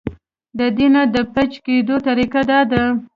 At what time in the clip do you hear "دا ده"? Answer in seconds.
2.49-2.83